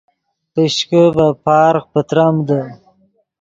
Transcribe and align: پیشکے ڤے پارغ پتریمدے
پیشکے 0.53 1.01
ڤے 1.15 1.27
پارغ 1.43 1.83
پتریمدے 1.91 2.61